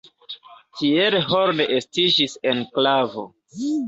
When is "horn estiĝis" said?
1.27-2.33